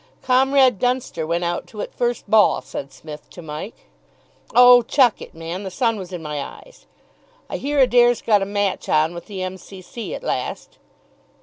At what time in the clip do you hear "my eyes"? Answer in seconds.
6.23-6.87